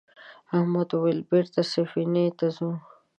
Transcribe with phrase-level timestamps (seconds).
[0.57, 2.71] احمد وویل بېرته سفینې ته ځو.